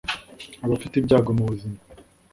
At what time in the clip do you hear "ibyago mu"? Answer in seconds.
0.97-1.43